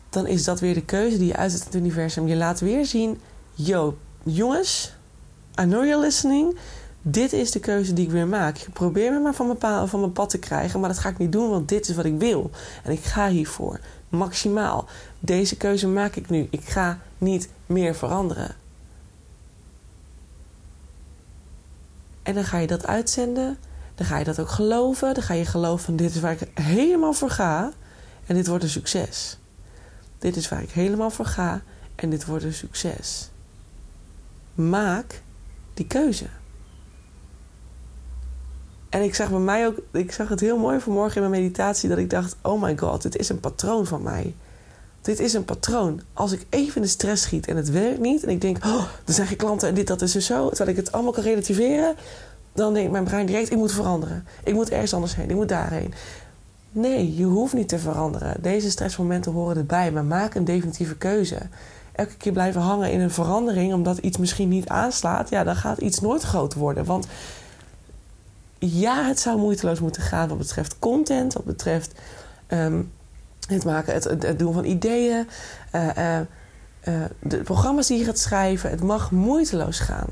[0.08, 2.26] Dan is dat weer de keuze die je uit het universum.
[2.26, 3.20] Je laat weer zien:
[3.54, 4.96] yo, jongens,
[5.60, 6.56] I know you're listening
[7.02, 8.58] dit is de keuze die ik weer maak.
[8.58, 11.18] Ik probeer me maar van mijn, van mijn pad te krijgen, maar dat ga ik
[11.18, 12.50] niet doen, want dit is wat ik wil.
[12.84, 13.80] En ik ga hiervoor.
[14.08, 14.88] Maximaal.
[15.20, 16.48] Deze keuze maak ik nu.
[16.50, 18.54] Ik ga niet meer veranderen.
[22.22, 23.58] En dan ga je dat uitzenden.
[23.94, 25.14] Dan ga je dat ook geloven.
[25.14, 27.72] Dan ga je geloven van dit is waar ik helemaal voor ga.
[28.26, 29.38] En dit wordt een succes.
[30.18, 31.62] Dit is waar ik helemaal voor ga.
[31.94, 33.30] En dit wordt een succes.
[34.54, 35.22] Maak
[35.74, 36.26] die keuze.
[38.92, 41.88] En ik zag bij mij ook, ik zag het heel mooi vanmorgen in mijn meditatie,
[41.88, 44.34] dat ik dacht: oh my god, dit is een patroon van mij.
[45.00, 46.00] Dit is een patroon.
[46.12, 48.84] Als ik even in de stress schiet en het werkt niet, en ik denk: oh,
[49.06, 51.94] er zijn klanten en dit, dat is dus zo, terwijl ik het allemaal kan relativeren,
[52.52, 54.26] dan denkt mijn brein direct: ik moet veranderen.
[54.44, 55.94] Ik moet ergens anders heen, ik moet daarheen.
[56.72, 58.42] Nee, je hoeft niet te veranderen.
[58.42, 61.38] Deze stressmomenten horen erbij, maar maak een definitieve keuze.
[61.92, 65.78] Elke keer blijven hangen in een verandering omdat iets misschien niet aanslaat, ja, dan gaat
[65.78, 66.84] iets nooit groot worden.
[66.84, 67.06] Want
[68.66, 71.92] ja, het zou moeiteloos moeten gaan wat betreft content, wat betreft
[72.46, 72.82] ehm,
[73.48, 75.28] het maken, het, het, doen van ideeën,
[75.74, 76.20] uh,
[77.20, 78.70] de programma's die je gaat schrijven.
[78.70, 80.08] Het mag moeiteloos gaan.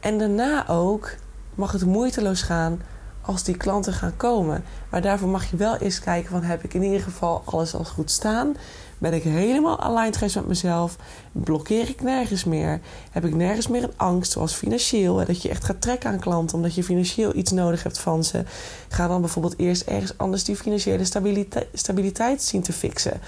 [0.00, 1.14] En daarna ook
[1.54, 2.80] mag het moeiteloos gaan
[3.20, 4.64] als die klanten gaan komen.
[4.90, 7.84] Maar daarvoor mag je wel eens kijken van heb ik in ieder geval alles al
[7.84, 8.56] goed staan?
[8.98, 10.96] Ben ik helemaal aligned geweest met mezelf?
[11.32, 12.80] Blokkeer ik nergens meer?
[13.10, 15.24] Heb ik nergens meer een angst, zoals financieel?
[15.26, 18.44] Dat je echt gaat trekken aan klanten omdat je financieel iets nodig hebt van ze.
[18.88, 23.20] Ga dan bijvoorbeeld eerst ergens anders die financiële stabiliteit, stabiliteit zien te fixen.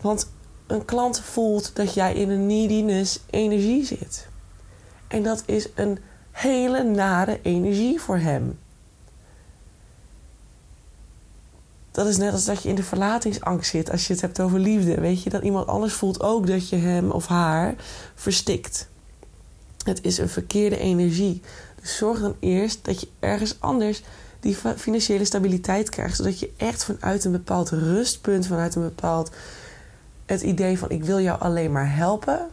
[0.00, 0.28] Want
[0.66, 4.28] een klant voelt dat jij in een neediness energie zit.
[5.08, 5.98] En dat is een
[6.30, 8.58] hele nare energie voor hem.
[11.96, 14.58] Dat is net als dat je in de verlatingsangst zit als je het hebt over
[14.58, 15.00] liefde.
[15.00, 17.74] Weet je, dat iemand anders voelt ook dat je hem of haar
[18.14, 18.88] verstikt.
[19.84, 21.42] Het is een verkeerde energie.
[21.80, 24.02] Dus zorg dan eerst dat je ergens anders
[24.40, 26.16] die financiële stabiliteit krijgt.
[26.16, 29.30] Zodat je echt vanuit een bepaald rustpunt, vanuit een bepaald
[30.26, 32.46] het idee van ik wil jou alleen maar helpen.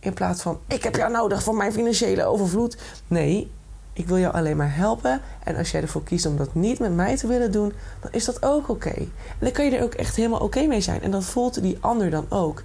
[0.00, 2.76] In plaats van ik heb jou nodig voor mijn financiële overvloed.
[3.06, 3.50] Nee,
[3.94, 5.20] ik wil jou alleen maar helpen.
[5.44, 8.24] En als jij ervoor kiest om dat niet met mij te willen doen, dan is
[8.24, 8.94] dat ook oké.
[8.94, 11.02] En dan kan je er ook echt helemaal oké mee zijn.
[11.02, 12.62] En dat voelt die ander dan ook.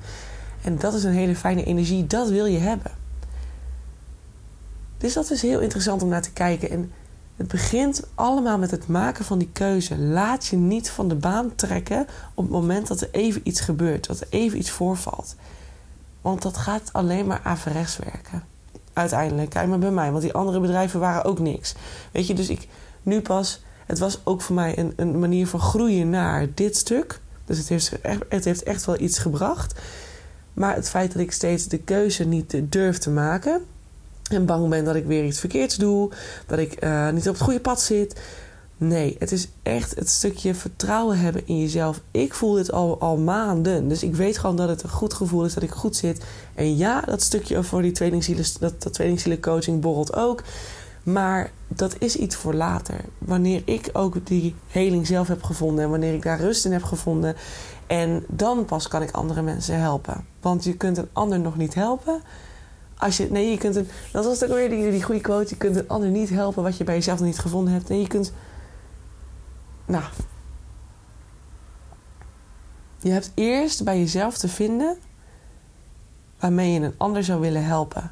[0.61, 2.07] En dat is een hele fijne energie.
[2.07, 2.91] Dat wil je hebben.
[4.97, 6.69] Dus dat is heel interessant om naar te kijken.
[6.69, 6.91] En
[7.35, 9.97] het begint allemaal met het maken van die keuze.
[9.97, 14.07] Laat je niet van de baan trekken op het moment dat er even iets gebeurt,
[14.07, 15.35] dat er even iets voorvalt.
[16.21, 18.43] Want dat gaat alleen maar averechts werken
[18.99, 19.49] uiteindelijk.
[19.49, 21.73] Kijk maar bij mij, want die andere bedrijven waren ook niks.
[22.11, 22.67] Weet je, dus ik
[23.03, 23.61] nu pas.
[23.85, 27.19] Het was ook voor mij een, een manier van groeien naar dit stuk.
[27.45, 29.79] Dus het heeft, echt, het heeft echt wel iets gebracht.
[30.53, 33.61] Maar het feit dat ik steeds de keuze niet durf te maken.
[34.31, 36.11] En bang ben dat ik weer iets verkeerds doe.
[36.45, 38.21] Dat ik uh, niet op het goede pad zit.
[38.81, 42.01] Nee, het is echt het stukje vertrouwen hebben in jezelf.
[42.11, 43.87] Ik voel dit al, al maanden.
[43.87, 46.25] Dus ik weet gewoon dat het een goed gevoel is, dat ik goed zit.
[46.55, 50.43] En ja, dat stukje voor die tweelingzielen, dat, dat tweelingzielen coaching borrelt ook.
[51.03, 52.95] Maar dat is iets voor later.
[53.17, 56.83] Wanneer ik ook die heling zelf heb gevonden en wanneer ik daar rust in heb
[56.83, 57.35] gevonden.
[57.87, 60.25] En dan pas kan ik andere mensen helpen.
[60.41, 62.21] Want je kunt een ander nog niet helpen.
[62.97, 65.49] Als je, nee, je kunt een, dat was ook weer die, die goede quote.
[65.49, 67.89] Je kunt een ander niet helpen wat je bij jezelf nog niet gevonden hebt.
[67.89, 68.33] Nee, je kunt.
[69.89, 70.03] Nou.
[72.99, 74.97] Je hebt eerst bij jezelf te vinden
[76.39, 78.11] waarmee je een ander zou willen helpen.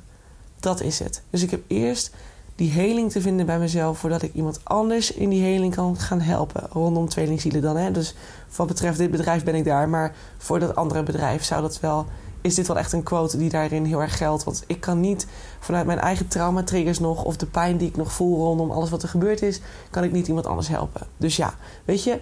[0.60, 1.24] Dat is het.
[1.30, 2.16] Dus ik heb eerst
[2.56, 6.22] die heling te vinden bij mezelf voordat ik iemand anders in die heling kan gaan
[6.22, 6.68] helpen.
[6.72, 7.78] Rondom tweelingzielen dan.
[7.78, 7.92] Hè?
[7.92, 8.16] Dus
[8.56, 9.90] wat betreft dit bedrijf ben ik daar.
[9.90, 12.06] Maar voor dat andere bedrijf zou dat wel.
[12.48, 14.44] Is dit wel echt een quote die daarin heel erg geldt?
[14.44, 15.28] Want ik kan niet
[15.60, 19.04] vanuit mijn eigen trauma-triggers nog, of de pijn die ik nog voel rondom alles wat
[19.04, 21.08] er gebeurd is, kan ik niet iemand anders helpen.
[21.18, 21.54] Dus ja,
[21.86, 22.20] weet je,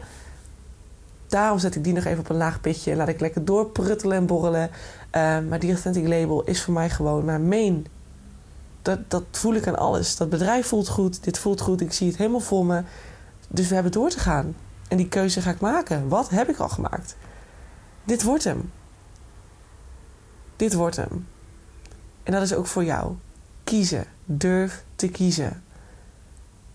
[1.28, 4.26] daarom zet ik die nog even op een laag pitje laat ik lekker doorpruttelen en
[4.26, 4.70] borrelen.
[4.70, 4.72] Uh,
[5.50, 7.88] maar die authentic label is voor mij gewoon mijn main
[8.82, 10.16] dat, dat voel ik aan alles.
[10.16, 12.84] Dat bedrijf voelt goed, dit voelt goed, ik zie het helemaal voor me.
[13.50, 14.56] Dus we hebben door te gaan.
[14.88, 16.08] En die keuze ga ik maken.
[16.08, 17.16] Wat heb ik al gemaakt?
[18.04, 18.72] Dit wordt hem.
[20.56, 21.28] Dit wordt hem.
[22.24, 23.14] En dat is ook voor jou.
[23.64, 24.06] Kiezen.
[24.26, 25.64] Durf te kiezen.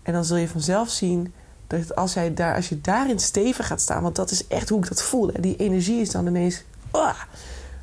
[0.01, 1.33] En dan zul je vanzelf zien
[1.67, 4.79] dat als, jij daar, als je daarin stevig gaat staan, want dat is echt hoe
[4.79, 5.27] ik dat voel.
[5.27, 5.39] Hè?
[5.39, 6.63] Die energie is dan ineens.
[6.91, 7.13] Oh,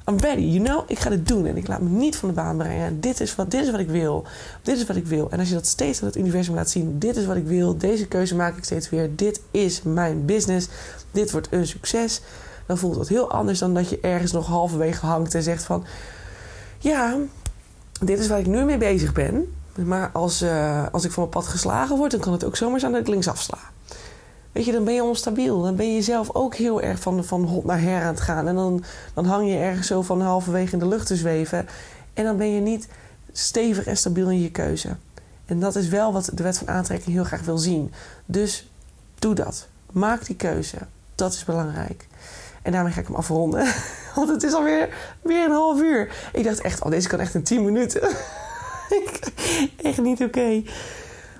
[0.08, 2.34] I'm ready, you know, ik ga dit doen en ik laat me niet van de
[2.34, 3.00] baan brengen.
[3.00, 4.24] Dit is wat, dit is wat ik wil.
[4.62, 5.30] Dit is wat ik wil.
[5.30, 7.78] En als je dat steeds aan het universum laat zien, dit is wat ik wil,
[7.78, 10.68] deze keuze maak ik steeds weer, dit is mijn business,
[11.10, 12.20] dit wordt een succes,
[12.68, 15.84] dan voelt dat heel anders dan dat je ergens nog halverwege hangt en zegt van,
[16.78, 17.16] ja,
[18.00, 19.54] dit is waar ik nu mee bezig ben.
[19.74, 22.80] Maar als, uh, als ik van mijn pad geslagen word, dan kan het ook zomaar
[22.80, 23.58] zijn dat ik links afsla.
[24.52, 25.62] Weet je, dan ben je onstabiel.
[25.62, 28.48] Dan ben je zelf ook heel erg van, van hot naar her aan het gaan.
[28.48, 31.68] En dan, dan hang je ergens zo van halverwege in de lucht te zweven.
[32.14, 32.88] En dan ben je niet
[33.32, 34.96] stevig en stabiel in je keuze.
[35.46, 37.92] En dat is wel wat de wet van aantrekking heel graag wil zien.
[38.26, 38.70] Dus
[39.18, 39.66] doe dat.
[39.92, 40.78] Maak die keuze.
[41.14, 42.07] Dat is belangrijk.
[42.68, 43.66] En daarmee ga ik hem afronden.
[44.14, 44.88] Want het is alweer
[45.22, 46.12] weer een half uur.
[46.32, 48.02] Ik dacht echt, oh, deze kan echt in 10 minuten.
[49.82, 50.62] echt niet oké.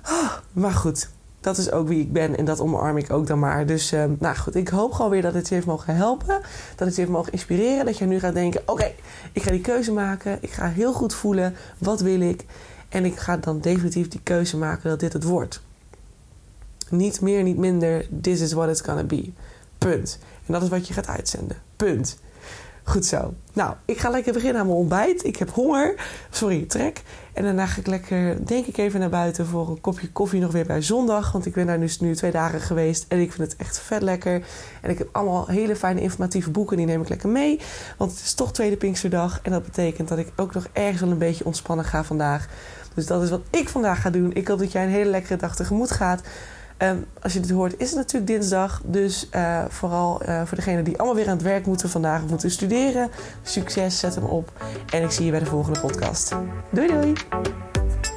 [0.09, 3.39] Oh, maar goed, dat is ook wie ik ben en dat omarm ik ook dan
[3.39, 3.65] maar.
[3.65, 6.41] Dus uh, nou goed, ik hoop gewoon weer dat het je heeft mogen helpen.
[6.75, 7.85] Dat het je heeft mogen inspireren.
[7.85, 8.91] Dat je nu gaat denken: oké,
[9.31, 10.37] ik ga die keuze maken.
[10.41, 11.55] Ik ga heel goed voelen.
[11.77, 12.45] Wat wil ik?
[12.89, 15.61] En ik ga dan definitief die keuze maken dat dit het wordt.
[16.89, 18.07] Niet meer, niet minder.
[18.21, 19.31] This is what it's gonna be.
[19.77, 20.19] Punt.
[20.49, 21.57] En dat is wat je gaat uitzenden.
[21.75, 22.19] Punt.
[22.83, 23.33] Goed zo.
[23.53, 25.25] Nou, ik ga lekker beginnen aan mijn ontbijt.
[25.25, 25.95] Ik heb honger.
[26.29, 27.01] Sorry, trek.
[27.33, 30.51] En daarna ga ik lekker, denk ik, even naar buiten voor een kopje koffie nog
[30.51, 31.31] weer bij zondag.
[31.31, 33.05] Want ik ben daar dus nu twee dagen geweest.
[33.07, 34.43] En ik vind het echt vet lekker.
[34.81, 36.77] En ik heb allemaal hele fijne informatieve boeken.
[36.77, 37.59] Die neem ik lekker mee.
[37.97, 39.39] Want het is toch tweede Pinksterdag.
[39.43, 42.47] En dat betekent dat ik ook nog ergens wel een beetje ontspannen ga vandaag.
[42.93, 44.33] Dus dat is wat ik vandaag ga doen.
[44.33, 46.21] Ik hoop dat jij een hele lekkere dag tegemoet gaat.
[46.83, 48.81] Um, als je dit hoort, is het natuurlijk dinsdag.
[48.85, 52.29] Dus uh, vooral uh, voor degenen die allemaal weer aan het werk moeten vandaag of
[52.29, 53.09] moeten studeren.
[53.43, 54.51] Succes, zet hem op.
[54.93, 56.35] En ik zie je bij de volgende podcast.
[56.69, 57.13] Doei doei!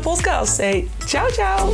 [0.00, 0.60] podcast.
[0.60, 1.72] Hey, ciao, ciao.